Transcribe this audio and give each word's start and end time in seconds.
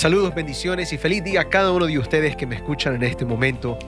Saludos, 0.00 0.34
bendiciones 0.34 0.94
y 0.94 0.96
feliz 0.96 1.22
día 1.22 1.42
a 1.42 1.44
cada 1.50 1.72
uno 1.72 1.84
de 1.84 1.98
ustedes 1.98 2.34
que 2.34 2.46
me 2.46 2.54
escuchan 2.54 2.94
en 2.94 3.02
este 3.02 3.26
momento. 3.26 3.78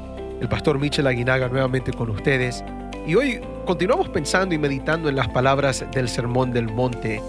El 0.42 0.46
pastor 0.46 0.78
Michel 0.78 1.06
Aguinaga 1.06 1.48
nuevamente 1.48 1.90
con 1.90 2.10
ustedes. 2.10 2.62
Y 3.06 3.14
hoy 3.14 3.40
continuamos 3.64 4.10
pensando 4.10 4.54
y 4.54 4.58
meditando 4.58 5.08
en 5.08 5.16
las 5.16 5.28
palabras 5.28 5.86
del 5.90 6.10
Sermón 6.10 6.52
del 6.52 6.66
Monte. 6.66 7.22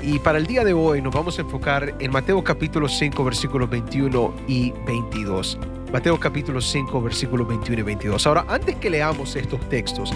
Y 0.00 0.18
para 0.18 0.38
el 0.38 0.46
día 0.46 0.64
de 0.64 0.72
hoy 0.72 1.02
nos 1.02 1.14
vamos 1.14 1.38
a 1.38 1.42
enfocar 1.42 1.94
en 1.98 2.10
Mateo 2.10 2.42
capítulo 2.42 2.88
5 2.88 3.22
versículos 3.22 3.68
21 3.68 4.34
y 4.48 4.72
22. 4.86 5.58
Mateo 5.92 6.18
capítulo 6.18 6.62
5 6.62 7.02
versículos 7.02 7.46
21 7.46 7.80
y 7.80 7.84
22. 7.84 8.26
Ahora, 8.26 8.46
antes 8.48 8.76
que 8.76 8.88
leamos 8.88 9.36
estos 9.36 9.60
textos, 9.68 10.10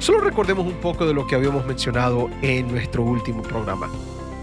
solo 0.00 0.20
recordemos 0.20 0.66
un 0.66 0.78
poco 0.82 1.06
de 1.06 1.14
lo 1.14 1.26
que 1.26 1.34
habíamos 1.34 1.64
mencionado 1.64 2.28
en 2.42 2.70
nuestro 2.70 3.04
último 3.04 3.40
programa. 3.40 3.88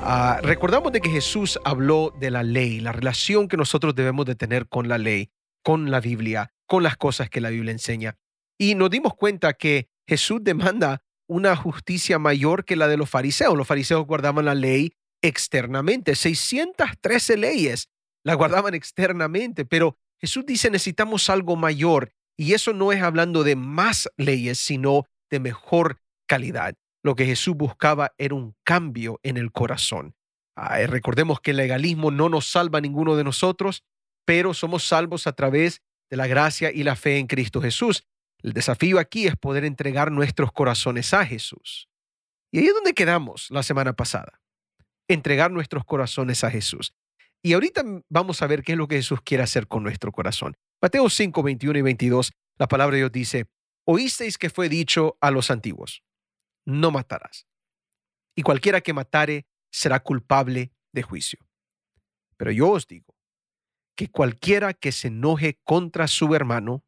Ah, 0.04 0.40
recordamos 0.42 0.92
de 0.92 1.00
que 1.00 1.12
Jesús 1.12 1.60
habló 1.64 2.12
de 2.20 2.32
la 2.32 2.42
ley, 2.42 2.80
la 2.80 2.92
relación 2.92 3.48
que 3.48 3.56
nosotros 3.56 3.94
debemos 3.94 4.26
de 4.26 4.34
tener 4.34 4.68
con 4.68 4.88
la 4.88 4.98
ley, 4.98 5.30
con 5.64 5.92
la 5.92 6.00
Biblia, 6.00 6.52
con 6.66 6.82
las 6.82 6.98
cosas 6.98 7.30
que 7.30 7.40
la 7.40 7.52
Biblia 7.52 7.72
enseña. 7.72 8.18
Y 8.58 8.74
nos 8.74 8.90
dimos 8.90 9.14
cuenta 9.14 9.54
que 9.54 9.90
Jesús 10.08 10.40
demanda 10.44 11.04
una 11.28 11.56
justicia 11.56 12.18
mayor 12.18 12.66
que 12.66 12.76
la 12.76 12.88
de 12.88 12.98
los 12.98 13.12
fariseos. 13.12 13.56
Los 13.56 13.68
fariseos 13.68 14.08
guardaban 14.08 14.46
la 14.46 14.56
ley 14.56 14.94
externamente, 15.22 16.16
613 16.16 17.38
leyes 17.38 17.90
la 18.24 18.34
guardaban 18.34 18.74
externamente, 18.74 19.66
pero 19.66 19.98
Jesús 20.20 20.46
dice 20.48 20.72
necesitamos 20.72 21.30
algo 21.30 21.56
mayor 21.56 22.12
y 22.38 22.54
eso 22.54 22.74
no 22.74 22.92
es 22.92 23.04
hablando 23.04 23.44
de 23.44 23.56
más 23.56 24.10
leyes, 24.18 24.58
sino 24.58 25.06
de 25.30 25.40
mejor 25.40 26.00
calidad. 26.28 26.76
Lo 27.04 27.16
que 27.16 27.26
Jesús 27.26 27.56
buscaba 27.56 28.14
era 28.18 28.36
un 28.36 28.56
cambio 28.64 29.20
en 29.24 29.38
el 29.38 29.52
corazón. 29.52 30.16
recordemos 30.56 31.42
que 31.42 31.52
el 31.52 31.58
legalismo 31.58 32.12
no 32.12 32.30
nos 32.30 32.48
salva 32.48 32.78
a 32.78 32.82
ninguno 32.82 33.16
de 33.16 33.24
nosotros, 33.24 33.84
pero 34.26 34.54
somos 34.54 34.88
salvos 34.88 35.26
a 35.26 35.34
través 35.34 35.82
de 36.10 36.18
la 36.18 36.28
gracia 36.28 36.72
y 36.72 36.84
la 36.84 36.96
fe 36.96 37.18
en 37.18 37.28
Cristo 37.28 37.62
Jesús. 37.62 38.04
El 38.44 38.54
desafío 38.54 39.00
aquí 39.00 39.28
es 39.28 39.36
poder 39.36 39.66
entregar 39.66 40.12
nuestros 40.12 40.52
corazones 40.52 41.14
a 41.14 41.26
Jesús. 41.26 41.90
Y 42.52 42.60
ahí 42.60 42.68
es 42.68 42.74
donde 42.74 42.94
quedamos 42.94 43.50
la 43.50 43.64
semana 43.64 43.94
pasada. 43.94 44.40
Entregar 45.08 45.52
nuestros 45.52 45.86
corazones 45.86 46.44
a 46.44 46.52
Jesús. 46.52 46.94
Y 47.42 47.54
ahorita 47.54 47.84
vamos 48.10 48.42
a 48.42 48.48
ver 48.48 48.62
qué 48.62 48.74
es 48.74 48.78
lo 48.78 48.88
que 48.88 48.98
Jesús 48.98 49.22
quiere 49.24 49.44
hacer 49.44 49.68
con 49.68 49.84
nuestro 49.84 50.12
corazón. 50.12 50.56
Mateo 50.82 51.10
5, 51.10 51.42
21 51.42 51.80
y 51.80 51.82
22, 51.82 52.32
la 52.58 52.68
palabra 52.68 52.94
de 52.94 53.00
Dios 53.00 53.12
dice, 53.12 53.46
oísteis 53.86 54.38
que 54.38 54.50
fue 54.52 54.70
dicho 54.70 55.18
a 55.22 55.32
los 55.32 55.50
antiguos 55.50 56.04
no 56.66 56.92
matarás. 56.92 57.48
Y 58.36 58.44
cualquiera 58.44 58.82
que 58.82 58.94
matare 58.94 59.48
será 59.72 60.02
culpable 60.02 60.74
de 60.94 61.04
juicio. 61.04 61.40
Pero 62.38 62.52
yo 62.52 62.70
os 62.70 62.88
digo 62.88 63.16
que 63.96 64.10
cualquiera 64.10 64.74
que 64.74 64.92
se 64.92 65.10
enoje 65.10 65.60
contra 65.64 66.08
su 66.08 66.34
hermano 66.34 66.84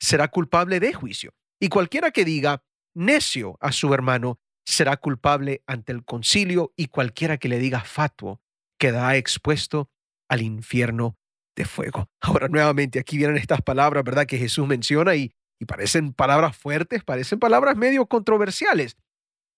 será 0.00 0.28
culpable 0.28 0.80
de 0.80 0.92
juicio. 0.92 1.34
Y 1.60 1.68
cualquiera 1.68 2.10
que 2.10 2.24
diga 2.24 2.64
necio 2.94 3.56
a 3.60 3.72
su 3.72 3.94
hermano 3.94 4.40
será 4.64 4.96
culpable 4.96 5.62
ante 5.66 5.92
el 5.92 6.04
concilio 6.04 6.72
y 6.76 6.88
cualquiera 6.88 7.38
que 7.38 7.48
le 7.48 7.58
diga 7.58 7.80
fatuo 7.80 8.42
quedará 8.78 9.16
expuesto 9.16 9.90
al 10.28 10.42
infierno 10.42 11.18
de 11.56 11.64
fuego. 11.64 12.10
Ahora 12.20 12.48
nuevamente 12.48 12.98
aquí 12.98 13.16
vienen 13.16 13.36
estas 13.36 13.62
palabras, 13.62 14.04
¿verdad? 14.04 14.26
Que 14.26 14.38
Jesús 14.38 14.66
menciona 14.66 15.14
y, 15.14 15.34
y 15.62 15.64
parecen 15.64 16.12
palabras 16.12 16.56
fuertes, 16.56 17.04
parecen 17.04 17.38
palabras 17.38 17.76
medio 17.76 18.06
controversiales, 18.06 18.96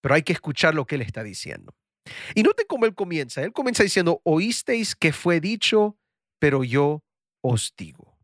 pero 0.02 0.14
hay 0.14 0.22
que 0.22 0.34
escuchar 0.34 0.74
lo 0.74 0.84
que 0.86 0.96
él 0.96 1.00
está 1.00 1.22
diciendo. 1.22 1.74
Y 2.34 2.42
note 2.42 2.66
cómo 2.66 2.84
él 2.84 2.94
comienza. 2.94 3.42
Él 3.42 3.55
comienza 3.55 3.83
diciendo, 3.83 4.20
oísteis 4.22 4.94
que 4.94 5.14
fue 5.14 5.41
dicho, 5.41 5.96
pero 6.38 6.62
yo 6.62 7.02
os 7.42 7.72
digo. 7.78 8.19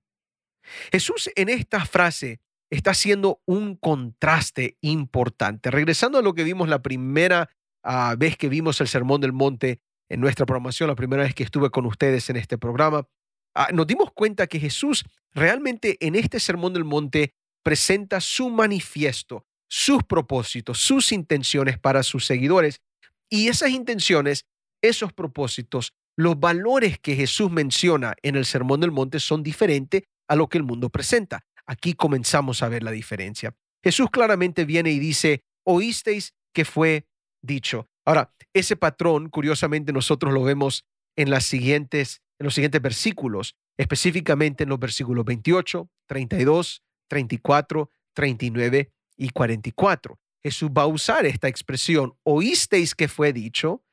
Jesús 0.93 1.31
en 1.37 1.49
esta 1.49 1.87
frase 1.87 2.43
está 2.69 2.91
haciendo 2.91 3.41
un 3.47 3.77
contraste 3.77 4.77
importante. 4.83 5.71
Regresando 5.71 6.19
a 6.19 6.23
lo 6.23 6.35
que 6.35 6.45
vimos 6.45 6.69
la 6.69 6.83
primera 6.83 7.49
ah, 7.83 8.15
vez 8.19 8.37
que 8.37 8.51
vimos 8.51 8.79
el 8.83 8.89
Sermón 8.89 9.23
del 9.23 9.33
Monte 9.33 9.81
en 10.11 10.21
nuestra 10.21 10.45
programación, 10.45 10.87
la 10.87 10.97
primera 10.97 11.23
vez 11.23 11.35
que 11.35 11.45
estuve 11.45 11.71
con 11.71 11.87
ustedes 11.87 12.29
en 12.29 12.37
este 12.37 12.59
programa, 12.59 13.09
ah, 13.55 13.69
nos 13.73 13.87
dimos 13.87 14.13
cuenta 14.13 14.49
que 14.49 14.61
Jesús 14.61 15.07
realmente 15.33 15.97
en 16.07 16.15
este 16.15 16.41
Sermón 16.41 16.75
del 16.75 16.85
Monte 16.85 17.33
presenta 17.63 18.21
su 18.21 18.51
manifiesto, 18.51 19.45
sus 19.69 20.03
propósitos, 20.03 20.79
sus 20.79 21.13
intenciones 21.13 21.79
para 21.79 22.03
sus 22.03 22.27
seguidores. 22.27 22.81
Y 23.29 23.49
esas 23.49 23.71
intenciones, 23.71 24.47
esos 24.83 25.13
propósitos, 25.13 25.93
los 26.17 26.39
valores 26.39 26.99
que 26.99 27.15
Jesús 27.15 27.51
menciona 27.51 28.15
en 28.23 28.37
el 28.37 28.45
Sermón 28.45 28.81
del 28.81 28.91
Monte 28.91 29.21
son 29.21 29.43
diferentes 29.43 30.03
a 30.29 30.37
lo 30.37 30.49
que 30.49 30.59
el 30.59 30.65
mundo 30.65 30.91
presenta. 30.91 31.45
Aquí 31.67 31.95
comenzamos 31.95 32.63
a 32.63 32.69
ver 32.69 32.83
la 32.83 32.91
diferencia. 32.91 33.55
Jesús 33.83 34.11
claramente 34.11 34.65
viene 34.65 34.91
y 34.91 34.99
dice, 34.99 35.43
oísteis 35.65 36.35
que 36.53 36.65
fue 36.65 37.07
dicho. 37.43 37.89
Ahora, 38.05 38.35
ese 38.53 38.77
patrón, 38.77 39.29
curiosamente, 39.29 39.93
nosotros 39.93 40.33
lo 40.33 40.43
vemos 40.43 40.85
en, 41.17 41.31
las 41.31 41.45
siguientes, 41.45 42.23
en 42.39 42.45
los 42.45 42.55
siguientes 42.55 42.83
versículos, 42.83 43.57
específicamente 43.79 44.65
en 44.65 44.71
los 44.71 44.79
versículos 44.79 45.25
28, 45.25 45.89
32, 46.07 46.83
34, 47.11 47.91
39 48.15 48.93
y 49.17 49.31
44. 49.31 50.19
Jesús 50.43 50.71
va 50.71 50.83
a 50.83 50.87
usar 50.87 51.27
esta 51.27 51.49
expresión, 51.49 52.17
oísteis 52.23 52.95
que 52.95 53.09
fue 53.09 53.33
dicho, 53.33 53.85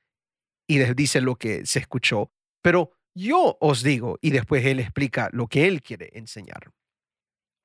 y 0.68 0.80
dice 0.94 1.20
lo 1.20 1.36
que 1.36 1.66
se 1.66 1.80
escuchó, 1.80 2.32
pero 2.62 2.92
yo 3.16 3.58
os 3.60 3.84
digo, 3.84 4.20
y 4.22 4.30
después 4.30 4.64
él 4.66 4.80
explica 4.80 5.30
lo 5.34 5.48
que 5.48 5.68
él 5.68 5.82
quiere 5.82 6.12
enseñar. 6.14 6.72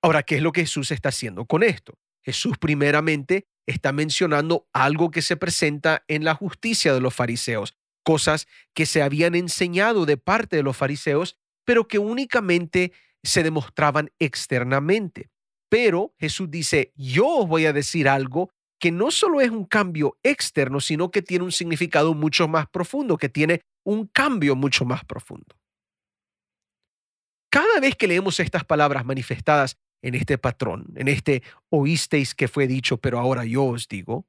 Ahora, 0.03 0.23
¿qué 0.23 0.37
es 0.37 0.43
lo 0.43 0.53
que 0.53 0.63
Jesús 0.63 0.91
está 0.91 1.11
haciendo 1.11 1.45
con 1.45 1.63
esto? 1.63 1.99
Jesús 2.25 2.57
primeramente 2.59 3.47
está 3.67 3.93
mencionando 3.93 4.69
algo 4.73 5.11
que 5.11 5.23
se 5.23 5.37
presenta 5.37 6.05
en 6.09 6.25
la 6.25 6.35
justicia 6.35 6.95
de 6.95 7.01
los 7.01 7.15
fariseos, 7.15 7.77
cosas 8.03 8.47
que 8.75 8.87
se 8.87 9.03
habían 9.03 9.35
enseñado 9.35 10.07
de 10.07 10.17
parte 10.17 10.57
de 10.57 10.63
los 10.63 10.77
fariseos, 10.77 11.37
pero 11.65 11.87
que 11.87 11.99
únicamente 11.99 12.93
se 13.23 13.43
demostraban 13.43 14.11
externamente. 14.19 15.32
Pero 15.73 16.15
Jesús 16.19 16.51
dice, 16.51 16.93
yo 16.97 17.27
os 17.27 17.49
voy 17.49 17.65
a 17.65 17.73
decir 17.73 18.07
algo 18.07 18.51
que 18.79 18.93
no 18.93 19.11
solo 19.11 19.41
es 19.41 19.49
un 19.49 19.65
cambio 19.65 20.19
externo, 20.23 20.81
sino 20.81 21.11
que 21.11 21.23
tiene 21.23 21.47
un 21.47 21.51
significado 21.51 22.13
mucho 22.13 22.47
más 22.47 22.69
profundo, 22.69 23.17
que 23.17 23.31
tiene 23.31 23.63
un 23.83 24.07
cambio 24.07 24.55
mucho 24.55 24.85
más 24.85 25.03
profundo. 25.07 25.57
Cada 27.51 27.81
vez 27.81 27.97
que 27.97 28.07
leemos 28.07 28.39
estas 28.39 28.67
palabras 28.67 29.07
manifestadas 29.07 29.79
en 30.03 30.15
este 30.15 30.37
patrón, 30.37 30.93
en 30.95 31.09
este 31.09 31.43
oísteis 31.71 32.35
que 32.35 32.49
fue 32.49 32.67
dicho, 32.67 32.99
pero 32.99 33.19
ahora 33.19 33.47
yo 33.47 33.65
os 33.65 33.89
digo, 33.89 34.27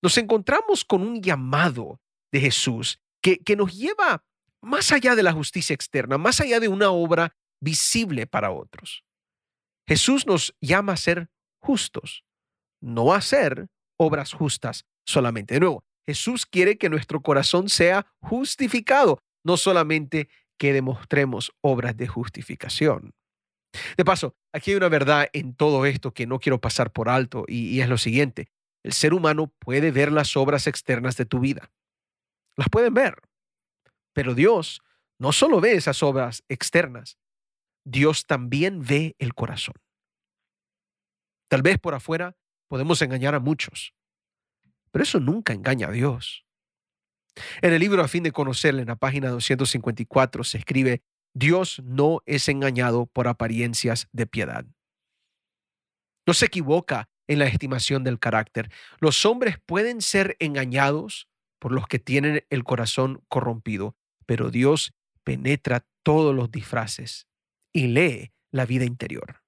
nos 0.00 0.16
encontramos 0.16 0.84
con 0.84 1.02
un 1.02 1.20
llamado 1.20 2.00
de 2.30 2.38
Jesús 2.38 3.00
que, 3.20 3.38
que 3.38 3.56
nos 3.56 3.76
lleva 3.76 4.24
más 4.62 4.92
allá 4.92 5.16
de 5.16 5.24
la 5.24 5.32
justicia 5.32 5.74
externa, 5.74 6.18
más 6.18 6.40
allá 6.40 6.60
de 6.60 6.68
una 6.68 6.92
obra 6.92 7.34
visible 7.60 8.28
para 8.28 8.52
otros. 8.52 9.02
Jesús 9.86 10.26
nos 10.26 10.54
llama 10.60 10.94
a 10.94 10.96
ser 10.96 11.28
justos, 11.60 12.24
no 12.80 13.12
a 13.12 13.18
hacer 13.18 13.68
obras 13.98 14.32
justas 14.32 14.86
solamente. 15.06 15.54
De 15.54 15.60
nuevo, 15.60 15.84
Jesús 16.06 16.46
quiere 16.46 16.76
que 16.78 16.90
nuestro 16.90 17.22
corazón 17.22 17.68
sea 17.68 18.06
justificado, 18.20 19.18
no 19.44 19.56
solamente 19.56 20.28
que 20.58 20.72
demostremos 20.72 21.52
obras 21.60 21.96
de 21.96 22.06
justificación. 22.06 23.14
De 23.96 24.04
paso, 24.04 24.36
aquí 24.52 24.70
hay 24.70 24.76
una 24.76 24.88
verdad 24.88 25.28
en 25.32 25.54
todo 25.54 25.84
esto 25.86 26.14
que 26.14 26.26
no 26.26 26.38
quiero 26.38 26.60
pasar 26.60 26.92
por 26.92 27.08
alto 27.08 27.44
y, 27.48 27.80
es 27.80 27.88
lo 27.88 27.98
siguiente. 27.98 28.48
El 28.82 28.92
ser 28.92 29.14
humano 29.14 29.52
puede 29.58 29.90
ver 29.90 30.12
las 30.12 30.36
obras 30.36 30.66
externas 30.66 31.16
de 31.16 31.24
tu 31.24 31.40
vida. 31.40 31.72
Las 32.56 32.68
pueden 32.68 32.94
ver. 32.94 33.16
Pero 34.12 34.34
Dios 34.34 34.82
no 35.18 35.32
solo 35.32 35.60
ve 35.60 35.74
esas 35.74 36.02
obras 36.02 36.44
externas, 36.48 37.18
Dios 37.84 38.26
también 38.26 38.82
ve 38.82 39.14
el 39.18 39.34
corazón. 39.34 39.74
Tal 41.48 41.62
vez 41.62 41.78
por 41.78 41.94
afuera 41.94 42.36
podemos 42.68 43.00
engañar 43.02 43.34
a 43.34 43.40
muchos, 43.40 43.94
pero 44.90 45.02
eso 45.02 45.20
nunca 45.20 45.52
engaña 45.52 45.88
a 45.88 45.92
Dios. 45.92 46.44
En 47.60 47.72
el 47.72 47.80
libro 47.80 48.02
A 48.02 48.08
fin 48.08 48.22
de 48.22 48.32
conocerle, 48.32 48.82
en 48.82 48.88
la 48.88 48.96
página 48.96 49.28
254, 49.28 50.44
se 50.44 50.58
escribe, 50.58 51.02
Dios 51.34 51.82
no 51.84 52.22
es 52.26 52.48
engañado 52.48 53.06
por 53.06 53.28
apariencias 53.28 54.08
de 54.12 54.26
piedad. 54.26 54.64
No 56.26 56.32
se 56.32 56.46
equivoca 56.46 57.08
en 57.26 57.40
la 57.40 57.46
estimación 57.46 58.04
del 58.04 58.18
carácter. 58.18 58.70
Los 58.98 59.26
hombres 59.26 59.58
pueden 59.66 60.00
ser 60.00 60.36
engañados 60.38 61.28
por 61.58 61.72
los 61.72 61.86
que 61.86 61.98
tienen 61.98 62.46
el 62.50 62.64
corazón 62.64 63.22
corrompido, 63.28 63.96
pero 64.26 64.50
Dios 64.50 64.94
penetra 65.24 65.86
todos 66.02 66.34
los 66.34 66.50
disfraces 66.50 67.26
y 67.74 67.88
lee 67.88 68.32
la 68.50 68.64
vida 68.64 68.86
interior. 68.86 69.42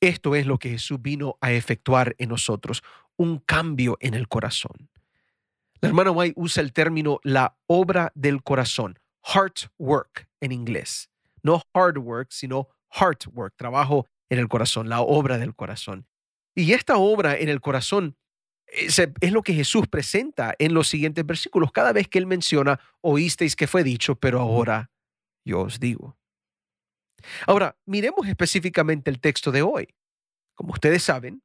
Esto 0.00 0.34
es 0.34 0.46
lo 0.46 0.58
que 0.58 0.70
Jesús 0.70 1.00
vino 1.00 1.38
a 1.40 1.52
efectuar 1.52 2.14
en 2.18 2.28
nosotros, 2.28 2.82
un 3.16 3.38
cambio 3.38 3.96
en 4.00 4.12
el 4.12 4.28
corazón. 4.28 4.90
La 5.80 5.88
hermana 5.88 6.10
White 6.10 6.34
usa 6.36 6.62
el 6.62 6.72
término 6.72 7.20
la 7.22 7.56
obra 7.66 8.12
del 8.14 8.42
corazón, 8.42 8.98
heart 9.22 9.70
work, 9.78 10.28
en 10.40 10.52
inglés. 10.52 11.10
No 11.42 11.62
hard 11.72 11.98
work, 11.98 12.28
sino 12.30 12.68
heart 12.90 13.26
work, 13.32 13.54
trabajo 13.56 14.06
en 14.28 14.38
el 14.38 14.48
corazón, 14.48 14.88
la 14.88 15.00
obra 15.00 15.38
del 15.38 15.54
corazón. 15.54 16.06
Y 16.54 16.72
esta 16.72 16.96
obra 16.96 17.36
en 17.36 17.48
el 17.48 17.60
corazón 17.60 18.16
es, 18.66 18.98
es, 18.98 19.32
lo 19.32 19.42
que 19.42 19.54
Jesús 19.54 19.86
presenta 19.86 20.54
en 20.58 20.74
los 20.74 20.88
siguientes 20.88 21.24
versículos. 21.24 21.70
Cada 21.70 21.92
vez 21.92 22.08
que 22.08 22.18
él 22.18 22.26
menciona, 22.26 22.80
oísteis 23.00 23.54
que 23.54 23.66
fue 23.66 23.84
dicho, 23.84 24.16
pero 24.16 24.40
ahora 24.40 24.90
yo 25.44 25.60
os 25.60 25.78
digo. 25.78 26.15
Ahora, 27.46 27.76
miremos 27.86 28.26
específicamente 28.26 29.10
el 29.10 29.20
texto 29.20 29.50
de 29.50 29.62
hoy. 29.62 29.94
Como 30.54 30.72
ustedes 30.72 31.02
saben, 31.02 31.42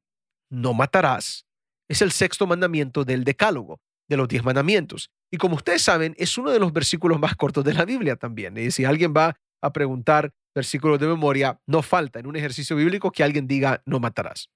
no 0.50 0.74
matarás 0.74 1.46
es 1.92 2.00
el 2.00 2.10
sexto 2.10 2.46
mandamiento 2.46 3.04
del 3.04 3.22
decálogo, 3.22 3.82
de 4.08 4.16
los 4.16 4.26
diez 4.26 4.42
mandamientos. 4.42 5.10
Y 5.30 5.36
como 5.36 5.56
ustedes 5.56 5.82
saben, 5.82 6.14
es 6.16 6.38
uno 6.38 6.50
de 6.50 6.58
los 6.58 6.72
versículos 6.72 7.20
más 7.20 7.36
cortos 7.36 7.64
de 7.64 7.74
la 7.74 7.84
Biblia 7.84 8.16
también. 8.16 8.56
Y 8.56 8.70
si 8.70 8.86
alguien 8.86 9.12
va 9.14 9.38
a 9.60 9.72
preguntar 9.74 10.32
versículos 10.54 10.98
de 10.98 11.06
memoria, 11.06 11.60
no 11.66 11.82
falta 11.82 12.18
en 12.18 12.26
un 12.26 12.36
ejercicio 12.36 12.76
bíblico 12.76 13.12
que 13.12 13.22
alguien 13.22 13.46
diga 13.46 13.82
no 13.84 14.00
matarás. 14.00 14.48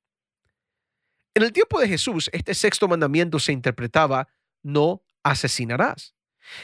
En 1.35 1.43
el 1.43 1.53
tiempo 1.53 1.79
de 1.79 1.89
Jesús, 1.89 2.31
este 2.33 2.55
sexto 2.55 2.89
mandamiento 2.89 3.39
se 3.39 3.53
interpretaba 3.53 4.29
no 4.63 5.03
asesinarás. 5.23 6.16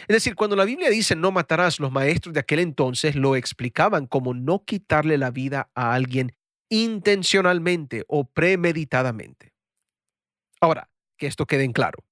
Es 0.03 0.15
decir, 0.15 0.35
cuando 0.35 0.57
la 0.57 0.65
Biblia 0.65 0.91
dice 0.91 1.17
no 1.17 1.31
matarás, 1.33 1.81
los 1.81 1.93
maestros 1.93 2.35
de 2.35 2.41
aquel 2.41 2.61
entonces 2.61 3.17
lo 3.17 3.37
explicaban 3.37 4.07
como 4.07 4.35
no 4.35 4.65
quitarle 4.65 5.19
la 5.19 5.31
vida 5.31 5.71
a 5.75 5.95
alguien 5.95 6.35
intencionalmente 6.69 8.05
o 8.09 8.25
premeditadamente. 8.25 9.53
Ahora, 10.61 10.91
que 11.19 11.27
esto 11.27 11.47
quede 11.47 11.65
en 11.65 11.73
claro, 11.73 12.05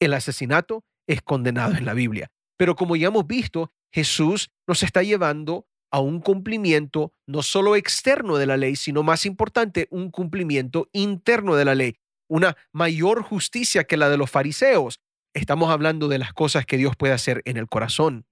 el 0.00 0.14
asesinato 0.14 0.84
es 1.06 1.22
condenado 1.22 1.74
en 1.76 1.84
la 1.84 1.94
Biblia, 1.94 2.30
pero 2.56 2.76
como 2.76 2.96
ya 2.96 3.08
hemos 3.08 3.26
visto, 3.26 3.72
Jesús 3.92 4.50
nos 4.66 4.82
está 4.82 5.02
llevando 5.02 5.66
a 5.90 6.00
un 6.00 6.20
cumplimiento 6.20 7.12
no 7.26 7.42
solo 7.42 7.76
externo 7.76 8.36
de 8.36 8.46
la 8.46 8.56
ley, 8.56 8.76
sino 8.76 9.02
más 9.02 9.26
importante, 9.26 9.86
un 9.90 10.10
cumplimiento 10.10 10.88
interno 10.92 11.54
de 11.56 11.64
la 11.64 11.74
ley, 11.74 11.96
una 12.28 12.56
mayor 12.72 13.22
justicia 13.22 13.84
que 13.84 13.96
la 13.96 14.08
de 14.08 14.16
los 14.16 14.30
fariseos, 14.30 15.00
Estamos 15.36 15.68
hablando 15.68 16.08
de 16.08 16.16
las 16.16 16.32
cosas 16.32 16.64
que 16.64 16.78
Dios 16.78 16.96
puede 16.96 17.12
hacer 17.12 17.42
en 17.44 17.58
el 17.58 17.68
corazón. 17.68 18.24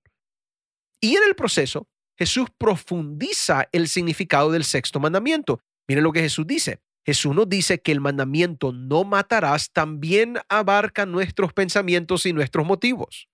Y 1.03 1.17
en 1.17 1.23
el 1.25 1.35
proceso, 1.35 1.87
Jesús 2.17 2.49
profundiza 2.57 3.69
el 3.73 3.89
significado 3.89 4.51
del 4.51 4.65
sexto 4.65 5.01
mandamiento. 5.01 5.61
Miren 5.87 6.03
lo 6.03 6.13
que 6.13 6.23
Jesús 6.23 6.47
dice. 6.47 6.81
Jesús 7.05 7.35
nos 7.35 7.47
dice 7.47 7.83
que 7.83 7.93
el 7.93 8.01
mandamiento 8.01 8.73
no 8.73 9.05
matarás 9.05 9.71
también 9.71 10.39
abarca 10.49 11.05
nuestros 11.05 11.53
pensamientos 11.53 12.25
y 12.25 12.33
nuestros 12.33 12.67
motivos. 12.67 13.29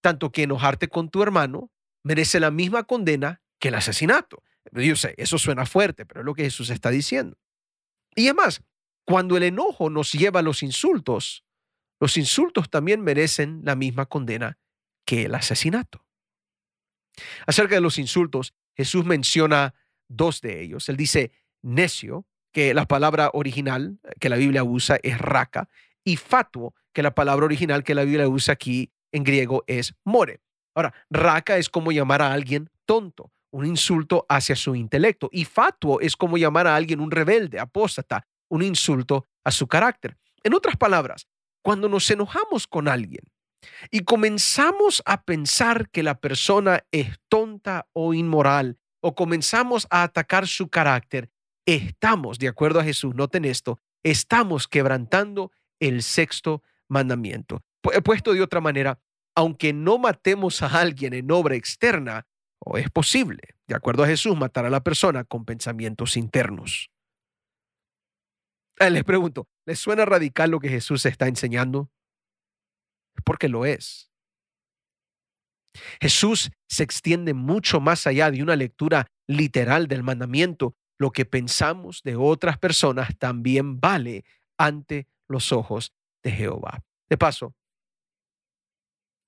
Tanto 0.00 0.32
que 0.32 0.44
enojarte 0.44 0.88
con 0.88 1.10
tu 1.10 1.22
hermano 1.22 1.70
merece 2.04 2.40
la 2.40 2.50
misma 2.50 2.84
condena 2.84 3.42
que 3.58 3.68
el 3.68 3.74
asesinato. 3.74 4.42
Yo 4.72 4.96
sé, 4.96 5.12
eso 5.18 5.36
suena 5.36 5.66
fuerte, 5.66 6.06
pero 6.06 6.20
es 6.20 6.24
lo 6.24 6.32
que 6.32 6.44
Jesús 6.44 6.70
está 6.70 6.88
diciendo. 6.88 7.36
Y 8.16 8.28
además, 8.28 8.62
cuando 9.04 9.36
el 9.36 9.42
enojo 9.42 9.90
nos 9.90 10.12
lleva 10.12 10.40
a 10.40 10.42
los 10.42 10.62
insultos, 10.62 11.43
los 12.00 12.16
insultos 12.16 12.70
también 12.70 13.02
merecen 13.02 13.60
la 13.64 13.76
misma 13.76 14.06
condena 14.06 14.58
que 15.04 15.24
el 15.24 15.34
asesinato. 15.34 16.04
Acerca 17.46 17.76
de 17.76 17.80
los 17.80 17.98
insultos, 17.98 18.54
Jesús 18.74 19.04
menciona 19.04 19.74
dos 20.08 20.40
de 20.40 20.62
ellos. 20.62 20.88
Él 20.88 20.96
dice 20.96 21.32
necio, 21.62 22.26
que 22.54 22.72
la 22.72 22.86
palabra 22.86 23.30
original 23.34 23.98
que 24.20 24.28
la 24.28 24.36
Biblia 24.36 24.62
usa 24.62 24.98
es 25.02 25.18
raca, 25.18 25.68
y 26.04 26.16
fatuo, 26.16 26.72
que 26.92 27.02
la 27.02 27.14
palabra 27.14 27.44
original 27.44 27.82
que 27.82 27.96
la 27.96 28.04
Biblia 28.04 28.28
usa 28.28 28.54
aquí 28.54 28.92
en 29.10 29.24
griego 29.24 29.64
es 29.66 29.94
more. 30.04 30.40
Ahora, 30.74 30.94
raca 31.10 31.58
es 31.58 31.68
como 31.68 31.90
llamar 31.90 32.22
a 32.22 32.32
alguien 32.32 32.70
tonto, 32.86 33.32
un 33.50 33.66
insulto 33.66 34.24
hacia 34.28 34.54
su 34.54 34.76
intelecto, 34.76 35.28
y 35.32 35.44
fatuo 35.44 36.00
es 36.00 36.16
como 36.16 36.38
llamar 36.38 36.68
a 36.68 36.76
alguien 36.76 37.00
un 37.00 37.10
rebelde, 37.10 37.58
apóstata, 37.58 38.24
un 38.48 38.62
insulto 38.62 39.26
a 39.42 39.50
su 39.50 39.66
carácter. 39.66 40.16
En 40.44 40.54
otras 40.54 40.76
palabras, 40.76 41.26
cuando 41.64 41.88
nos 41.88 42.10
enojamos 42.10 42.66
con 42.66 42.88
alguien 42.88 43.24
y 43.90 44.00
comenzamos 44.00 45.02
a 45.06 45.24
pensar 45.24 45.88
que 45.88 46.02
la 46.02 46.20
persona 46.20 46.84
es 46.92 47.16
tonta 47.30 47.88
o 47.94 48.12
inmoral, 48.12 48.78
o 49.00 49.14
comenzamos 49.14 49.86
a 49.88 50.02
atacar 50.02 50.46
su 50.46 50.68
carácter, 50.68 51.30
estamos, 51.64 52.38
de 52.38 52.48
acuerdo 52.48 52.80
a 52.80 52.84
Jesús, 52.84 53.14
noten 53.14 53.46
esto, 53.46 53.80
estamos 54.02 54.68
quebrantando 54.68 55.52
el 55.80 56.02
sexto 56.02 56.62
mandamiento. 56.86 57.62
Puesto 57.80 58.34
de 58.34 58.42
otra 58.42 58.60
manera, 58.60 59.00
aunque 59.34 59.72
no 59.72 59.96
matemos 59.96 60.60
a 60.62 60.66
alguien 60.66 61.14
en 61.14 61.30
obra 61.30 61.54
externa, 61.56 62.26
o 62.58 62.76
es 62.76 62.90
posible, 62.90 63.40
de 63.66 63.74
acuerdo 63.74 64.04
a 64.04 64.06
Jesús, 64.06 64.36
matar 64.36 64.66
a 64.66 64.70
la 64.70 64.82
persona 64.84 65.24
con 65.24 65.46
pensamientos 65.46 66.18
internos. 66.18 66.90
Eh, 68.80 68.90
les 68.90 69.04
pregunto, 69.04 69.48
¿les 69.66 69.78
suena 69.78 70.04
radical 70.04 70.50
lo 70.50 70.60
que 70.60 70.68
Jesús 70.68 71.06
está 71.06 71.28
enseñando? 71.28 71.90
Porque 73.24 73.48
lo 73.48 73.64
es. 73.64 74.10
Jesús 76.00 76.50
se 76.68 76.82
extiende 76.82 77.34
mucho 77.34 77.80
más 77.80 78.06
allá 78.06 78.30
de 78.30 78.42
una 78.42 78.56
lectura 78.56 79.06
literal 79.26 79.88
del 79.88 80.02
mandamiento. 80.02 80.76
Lo 80.98 81.10
que 81.10 81.24
pensamos 81.24 82.02
de 82.04 82.16
otras 82.16 82.58
personas 82.58 83.16
también 83.18 83.80
vale 83.80 84.24
ante 84.56 85.08
los 85.28 85.52
ojos 85.52 85.92
de 86.22 86.30
Jehová. 86.30 86.84
De 87.08 87.18
paso, 87.18 87.54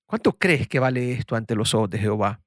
¿cuánto 0.07 0.37
crees 0.37 0.67
que 0.67 0.79
vale 0.79 1.11
esto 1.11 1.35
ante 1.35 1.55
los 1.55 1.73
ojos 1.73 1.89
de 1.89 1.99
Jehová? 1.99 2.41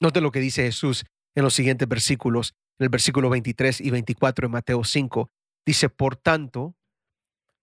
Note 0.00 0.20
lo 0.20 0.30
que 0.30 0.40
dice 0.40 0.62
Jesús 0.62 1.04
en 1.34 1.42
los 1.42 1.54
siguientes 1.54 1.88
versículos 1.88 2.54
en 2.78 2.84
el 2.84 2.88
versículo 2.88 3.28
23 3.30 3.80
y 3.80 3.90
24 3.90 4.48
de 4.48 4.52
Mateo 4.52 4.84
5, 4.84 5.30
dice, 5.66 5.88
por 5.88 6.16
tanto, 6.16 6.76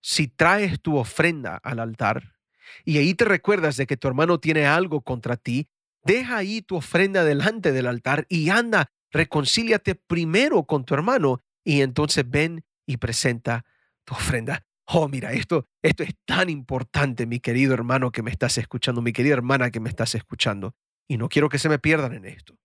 si 0.02 0.28
traes 0.28 0.82
tu 0.82 0.98
ofrenda 0.98 1.58
al 1.64 1.80
altar 1.80 2.36
y 2.84 2.98
ahí 2.98 3.14
te 3.14 3.26
recuerdas 3.26 3.78
de 3.78 3.88
que 3.88 3.98
tu 3.98 4.08
hermano 4.08 4.40
tiene 4.40 4.66
algo 4.66 5.02
contra 5.02 5.38
ti, 5.38 5.68
deja 6.04 6.38
ahí 6.38 6.62
tu 6.62 6.76
ofrenda 6.76 7.24
delante 7.24 7.72
del 7.72 7.88
altar 7.88 8.26
y 8.30 8.50
anda, 8.50 8.92
reconcíliate 9.12 9.96
primero 9.96 10.64
con 10.66 10.86
tu 10.86 10.94
hermano 10.94 11.42
y 11.64 11.82
entonces 11.82 12.30
ven 12.30 12.64
y 12.86 12.98
presenta 12.98 13.66
tu 14.04 14.14
ofrenda. 14.14 14.66
Oh, 14.88 15.08
mira, 15.08 15.34
esto, 15.34 15.68
esto 15.82 16.04
es 16.04 16.14
tan 16.26 16.50
importante, 16.50 17.26
mi 17.26 17.40
querido 17.40 17.74
hermano 17.74 18.12
que 18.12 18.22
me 18.22 18.30
estás 18.30 18.57
escuchando, 18.60 19.02
mi 19.02 19.14
querida 19.14 19.34
hermana 19.34 19.72
que 19.72 19.80
me 19.80 19.90
estás 19.90 20.14
escuchando. 20.14 20.76
Y 21.07 21.18
no 21.18 21.30
quiero 21.30 21.50
que 21.50 21.57
se 21.57 21.69
me 21.69 21.80
pierdan 21.80 22.14
en 22.14 22.26
esto. 22.26 22.56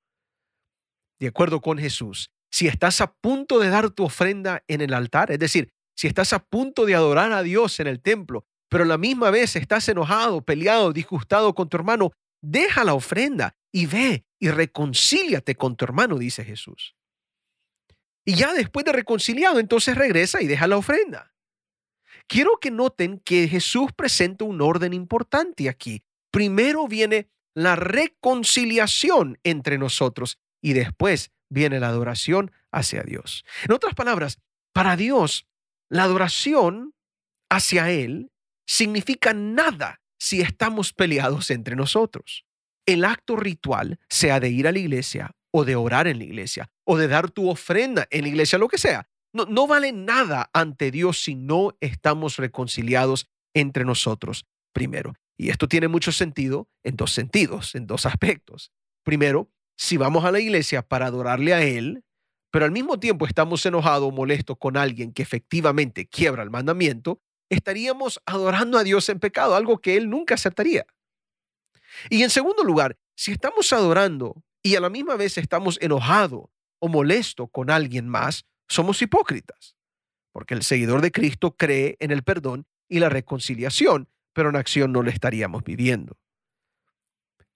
De 1.18 1.28
acuerdo 1.28 1.60
con 1.60 1.78
Jesús, 1.78 2.30
si 2.50 2.66
estás 2.66 3.00
a 3.00 3.12
punto 3.12 3.58
de 3.58 3.68
dar 3.68 3.90
tu 3.90 4.04
ofrenda 4.04 4.62
en 4.68 4.80
el 4.80 4.94
altar, 4.94 5.30
es 5.30 5.38
decir, 5.38 5.72
si 5.96 6.06
estás 6.06 6.32
a 6.32 6.44
punto 6.44 6.86
de 6.86 6.94
adorar 6.94 7.32
a 7.32 7.42
Dios 7.42 7.78
en 7.80 7.86
el 7.86 8.00
templo, 8.00 8.44
pero 8.68 8.84
a 8.84 8.86
la 8.86 8.98
misma 8.98 9.30
vez 9.30 9.56
estás 9.56 9.88
enojado, 9.88 10.42
peleado, 10.42 10.92
disgustado 10.92 11.54
con 11.54 11.68
tu 11.68 11.76
hermano, 11.76 12.12
deja 12.40 12.84
la 12.84 12.94
ofrenda 12.94 13.54
y 13.72 13.86
ve 13.86 14.24
y 14.38 14.48
reconcíliate 14.48 15.54
con 15.56 15.76
tu 15.76 15.84
hermano, 15.84 16.18
dice 16.18 16.44
Jesús. 16.44 16.94
Y 18.24 18.34
ya 18.34 18.52
después 18.52 18.84
de 18.84 18.92
reconciliado, 18.92 19.58
entonces 19.58 19.96
regresa 19.96 20.40
y 20.40 20.46
deja 20.46 20.66
la 20.66 20.76
ofrenda. 20.76 21.32
Quiero 22.26 22.58
que 22.60 22.70
noten 22.70 23.18
que 23.18 23.48
Jesús 23.48 23.92
presenta 23.94 24.44
un 24.44 24.60
orden 24.60 24.92
importante 24.92 25.68
aquí. 25.68 26.04
Primero 26.30 26.86
viene 26.86 27.28
la 27.54 27.76
reconciliación 27.76 29.38
entre 29.42 29.78
nosotros 29.78 30.38
y 30.62 30.74
después 30.74 31.32
viene 31.50 31.80
la 31.80 31.88
adoración 31.88 32.52
hacia 32.72 33.02
Dios. 33.02 33.44
En 33.64 33.72
otras 33.72 33.94
palabras, 33.94 34.38
para 34.72 34.96
Dios, 34.96 35.46
la 35.90 36.04
adoración 36.04 36.94
hacia 37.50 37.90
Él 37.90 38.30
significa 38.66 39.34
nada 39.34 40.00
si 40.18 40.40
estamos 40.40 40.92
peleados 40.92 41.50
entre 41.50 41.76
nosotros. 41.76 42.44
El 42.86 43.04
acto 43.04 43.36
ritual, 43.36 43.98
sea 44.08 44.40
de 44.40 44.50
ir 44.50 44.66
a 44.68 44.72
la 44.72 44.78
iglesia 44.78 45.32
o 45.50 45.64
de 45.64 45.76
orar 45.76 46.06
en 46.06 46.18
la 46.18 46.24
iglesia 46.24 46.70
o 46.84 46.96
de 46.96 47.08
dar 47.08 47.30
tu 47.30 47.50
ofrenda 47.50 48.06
en 48.10 48.22
la 48.22 48.28
iglesia, 48.28 48.58
lo 48.58 48.68
que 48.68 48.78
sea, 48.78 49.08
no, 49.32 49.44
no 49.44 49.66
vale 49.66 49.92
nada 49.92 50.50
ante 50.52 50.90
Dios 50.90 51.22
si 51.22 51.34
no 51.34 51.76
estamos 51.80 52.36
reconciliados 52.36 53.26
entre 53.54 53.84
nosotros 53.84 54.46
primero. 54.72 55.14
Y 55.36 55.50
esto 55.50 55.68
tiene 55.68 55.88
mucho 55.88 56.12
sentido 56.12 56.68
en 56.84 56.96
dos 56.96 57.12
sentidos, 57.12 57.74
en 57.74 57.86
dos 57.86 58.06
aspectos. 58.06 58.72
Primero, 59.04 59.50
si 59.80 59.96
vamos 59.96 60.26
a 60.26 60.30
la 60.30 60.40
iglesia 60.40 60.82
para 60.82 61.06
adorarle 61.06 61.54
a 61.54 61.62
Él, 61.62 62.04
pero 62.50 62.66
al 62.66 62.70
mismo 62.70 63.00
tiempo 63.00 63.26
estamos 63.26 63.64
enojados 63.64 64.08
o 64.08 64.10
molestos 64.10 64.58
con 64.58 64.76
alguien 64.76 65.10
que 65.10 65.22
efectivamente 65.22 66.06
quiebra 66.06 66.42
el 66.42 66.50
mandamiento, 66.50 67.22
estaríamos 67.48 68.20
adorando 68.26 68.76
a 68.76 68.84
Dios 68.84 69.08
en 69.08 69.18
pecado, 69.18 69.56
algo 69.56 69.78
que 69.78 69.96
Él 69.96 70.10
nunca 70.10 70.34
aceptaría. 70.34 70.84
Y 72.10 72.22
en 72.22 72.28
segundo 72.28 72.62
lugar, 72.62 72.98
si 73.16 73.32
estamos 73.32 73.72
adorando 73.72 74.44
y 74.62 74.76
a 74.76 74.80
la 74.80 74.90
misma 74.90 75.16
vez 75.16 75.38
estamos 75.38 75.78
enojados 75.80 76.50
o 76.78 76.88
molestos 76.88 77.48
con 77.50 77.70
alguien 77.70 78.06
más, 78.06 78.44
somos 78.68 79.00
hipócritas, 79.00 79.76
porque 80.30 80.52
el 80.52 80.62
seguidor 80.62 81.00
de 81.00 81.10
Cristo 81.10 81.56
cree 81.56 81.96
en 82.00 82.10
el 82.10 82.22
perdón 82.22 82.66
y 82.86 82.98
la 82.98 83.08
reconciliación, 83.08 84.10
pero 84.34 84.50
en 84.50 84.56
acción 84.56 84.92
no 84.92 85.02
le 85.02 85.10
estaríamos 85.10 85.64
viviendo. 85.64 86.18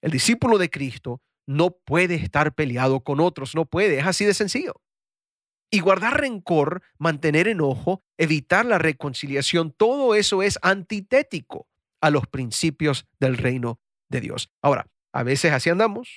El 0.01 0.11
discípulo 0.11 0.57
de 0.57 0.71
Cristo 0.71 1.21
no 1.47 1.71
puede 1.71 2.15
estar 2.15 2.55
peleado 2.55 3.01
con 3.01 3.21
otros, 3.21 3.55
no 3.55 3.65
puede, 3.65 3.99
es 3.99 4.07
así 4.07 4.25
de 4.25 4.35
sencillo. 4.35 4.81
Y 5.71 5.81
guardar 5.81 6.21
rencor, 6.21 6.83
mantener 6.99 7.49
enojo, 7.49 8.03
evitar 8.17 8.65
la 8.65 8.79
reconciliación, 8.79 9.73
todo 9.73 10.15
eso 10.15 10.43
es 10.43 10.59
antitético 10.63 11.67
a 12.01 12.11
los 12.11 12.27
principios 12.27 13.07
del 13.19 13.37
reino 13.37 13.81
de 14.09 14.21
Dios. 14.21 14.51
Ahora, 14.63 14.87
a 15.13 15.23
veces 15.23 15.53
así 15.53 15.71
andamos, 15.71 16.09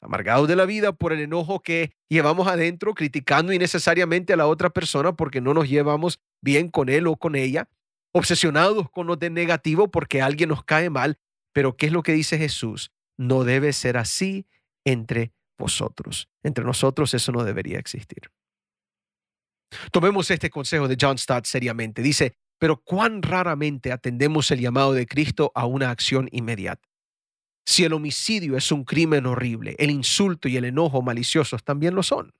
amargados 0.00 0.48
de 0.48 0.56
la 0.56 0.64
vida 0.64 0.92
por 0.92 1.12
el 1.12 1.20
enojo 1.20 1.60
que 1.60 1.92
llevamos 2.08 2.46
adentro, 2.46 2.94
criticando 2.94 3.52
innecesariamente 3.52 4.32
a 4.32 4.36
la 4.36 4.46
otra 4.46 4.70
persona 4.70 5.12
porque 5.12 5.40
no 5.40 5.54
nos 5.54 5.68
llevamos 5.68 6.20
bien 6.40 6.68
con 6.68 6.88
él 6.88 7.06
o 7.06 7.16
con 7.16 7.34
ella, 7.34 7.68
obsesionados 8.12 8.90
con 8.90 9.06
lo 9.06 9.16
de 9.16 9.30
negativo 9.30 9.90
porque 9.90 10.22
alguien 10.22 10.50
nos 10.50 10.64
cae 10.64 10.90
mal. 10.90 11.18
Pero 11.52 11.76
¿qué 11.76 11.86
es 11.86 11.92
lo 11.92 12.02
que 12.02 12.12
dice 12.12 12.38
Jesús? 12.38 12.92
No 13.18 13.44
debe 13.44 13.72
ser 13.72 13.98
así 13.98 14.46
entre 14.84 15.32
vosotros. 15.58 16.28
Entre 16.42 16.64
nosotros 16.64 17.12
eso 17.12 17.32
no 17.32 17.44
debería 17.44 17.78
existir. 17.78 18.30
Tomemos 19.92 20.30
este 20.30 20.48
consejo 20.48 20.88
de 20.88 20.96
John 20.98 21.18
Stott 21.18 21.44
seriamente. 21.44 22.00
Dice, 22.00 22.36
pero 22.58 22.82
cuán 22.82 23.22
raramente 23.22 23.92
atendemos 23.92 24.50
el 24.50 24.60
llamado 24.60 24.92
de 24.92 25.06
Cristo 25.06 25.52
a 25.54 25.66
una 25.66 25.90
acción 25.90 26.28
inmediata. 26.32 26.88
Si 27.66 27.84
el 27.84 27.92
homicidio 27.92 28.56
es 28.56 28.72
un 28.72 28.84
crimen 28.84 29.26
horrible, 29.26 29.76
el 29.78 29.90
insulto 29.90 30.48
y 30.48 30.56
el 30.56 30.64
enojo 30.64 31.02
maliciosos 31.02 31.62
también 31.64 31.94
lo 31.94 32.02
son. 32.02 32.32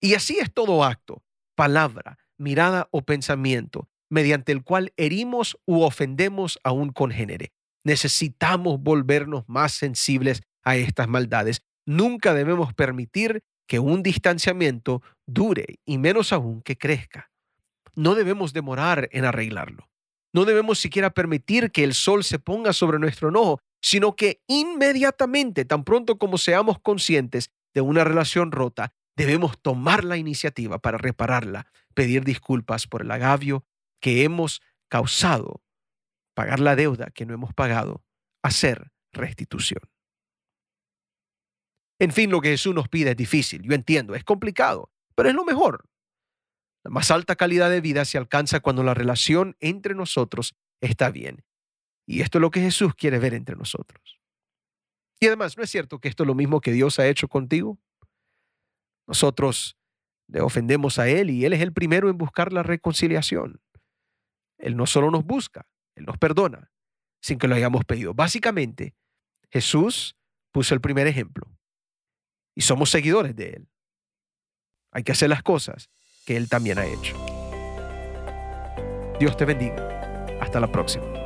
Y 0.00 0.14
así 0.14 0.38
es 0.38 0.52
todo 0.52 0.84
acto, 0.84 1.22
palabra, 1.54 2.18
mirada 2.36 2.88
o 2.90 3.02
pensamiento, 3.02 3.88
mediante 4.10 4.52
el 4.52 4.62
cual 4.62 4.92
herimos 4.96 5.56
u 5.64 5.82
ofendemos 5.82 6.58
a 6.64 6.72
un 6.72 6.90
congénere. 6.90 7.52
Necesitamos 7.84 8.80
volvernos 8.80 9.44
más 9.46 9.72
sensibles 9.72 10.42
a 10.62 10.76
estas 10.76 11.08
maldades. 11.08 11.62
Nunca 11.86 12.34
debemos 12.34 12.74
permitir 12.74 13.42
que 13.66 13.78
un 13.78 14.02
distanciamiento 14.02 15.02
dure 15.26 15.78
y 15.84 15.98
menos 15.98 16.32
aún 16.32 16.62
que 16.62 16.76
crezca. 16.76 17.30
No 17.94 18.14
debemos 18.14 18.52
demorar 18.52 19.08
en 19.12 19.24
arreglarlo. 19.24 19.88
No 20.32 20.44
debemos 20.44 20.78
siquiera 20.78 21.10
permitir 21.10 21.70
que 21.70 21.84
el 21.84 21.94
sol 21.94 22.24
se 22.24 22.38
ponga 22.38 22.72
sobre 22.72 22.98
nuestro 22.98 23.28
enojo, 23.28 23.60
sino 23.80 24.16
que 24.16 24.42
inmediatamente, 24.46 25.64
tan 25.64 25.84
pronto 25.84 26.18
como 26.18 26.38
seamos 26.38 26.78
conscientes 26.80 27.50
de 27.74 27.80
una 27.80 28.04
relación 28.04 28.52
rota, 28.52 28.92
debemos 29.16 29.60
tomar 29.60 30.04
la 30.04 30.16
iniciativa 30.16 30.78
para 30.78 30.98
repararla, 30.98 31.66
pedir 31.94 32.24
disculpas 32.24 32.86
por 32.86 33.02
el 33.02 33.10
agavio 33.10 33.64
que 34.00 34.22
hemos 34.22 34.60
causado, 34.88 35.62
pagar 36.38 36.60
la 36.60 36.76
deuda 36.76 37.10
que 37.10 37.26
no 37.26 37.34
hemos 37.34 37.52
pagado, 37.52 38.04
hacer 38.44 38.92
restitución. 39.10 39.82
En 41.98 42.12
fin, 42.12 42.30
lo 42.30 42.40
que 42.40 42.50
Jesús 42.50 42.72
nos 42.76 42.88
pide 42.88 43.10
es 43.10 43.16
difícil, 43.16 43.62
yo 43.62 43.74
entiendo, 43.74 44.14
es 44.14 44.22
complicado, 44.22 44.92
pero 45.16 45.28
es 45.28 45.34
lo 45.34 45.44
mejor. 45.44 45.88
La 46.84 46.92
más 46.92 47.10
alta 47.10 47.34
calidad 47.34 47.70
de 47.70 47.80
vida 47.80 48.04
se 48.04 48.18
alcanza 48.18 48.60
cuando 48.60 48.84
la 48.84 48.94
relación 48.94 49.56
entre 49.58 49.96
nosotros 49.96 50.54
está 50.80 51.10
bien. 51.10 51.44
Y 52.06 52.20
esto 52.20 52.38
es 52.38 52.42
lo 52.42 52.52
que 52.52 52.60
Jesús 52.60 52.94
quiere 52.94 53.18
ver 53.18 53.34
entre 53.34 53.56
nosotros. 53.56 54.20
Y 55.18 55.26
además, 55.26 55.56
¿no 55.56 55.64
es 55.64 55.70
cierto 55.70 55.98
que 55.98 56.06
esto 56.06 56.22
es 56.22 56.28
lo 56.28 56.36
mismo 56.36 56.60
que 56.60 56.70
Dios 56.70 57.00
ha 57.00 57.08
hecho 57.08 57.26
contigo? 57.26 57.80
Nosotros 59.08 59.76
le 60.28 60.40
ofendemos 60.40 61.00
a 61.00 61.08
Él 61.08 61.30
y 61.30 61.44
Él 61.44 61.52
es 61.52 61.62
el 61.62 61.72
primero 61.72 62.08
en 62.08 62.16
buscar 62.16 62.52
la 62.52 62.62
reconciliación. 62.62 63.60
Él 64.56 64.76
no 64.76 64.86
solo 64.86 65.10
nos 65.10 65.24
busca, 65.24 65.66
Él 65.98 66.06
nos 66.06 66.18
perdona 66.18 66.70
sin 67.20 67.38
que 67.38 67.48
lo 67.48 67.54
hayamos 67.54 67.84
pedido. 67.84 68.14
Básicamente, 68.14 68.94
Jesús 69.50 70.16
puso 70.52 70.74
el 70.74 70.80
primer 70.80 71.06
ejemplo 71.06 71.46
y 72.54 72.62
somos 72.62 72.90
seguidores 72.90 73.36
de 73.36 73.50
Él. 73.50 73.68
Hay 74.92 75.02
que 75.02 75.12
hacer 75.12 75.28
las 75.28 75.42
cosas 75.42 75.90
que 76.24 76.36
Él 76.36 76.48
también 76.48 76.78
ha 76.78 76.86
hecho. 76.86 77.16
Dios 79.18 79.36
te 79.36 79.44
bendiga. 79.44 80.38
Hasta 80.40 80.60
la 80.60 80.70
próxima. 80.70 81.17